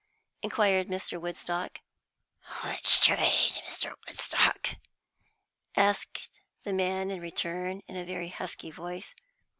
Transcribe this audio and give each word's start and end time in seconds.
inquired 0.41 0.87
Mr. 0.87 1.21
Woodstock. 1.21 1.81
"Which 2.63 3.01
trade, 3.01 3.59
Mr. 3.67 3.93
Woodstock?" 4.07 4.77
asked 5.77 6.39
the 6.63 6.73
man 6.73 7.11
in 7.11 7.21
return, 7.21 7.83
in 7.85 7.95
a 7.95 8.03
very 8.03 8.29
husky 8.29 8.71
voice. 8.71 9.13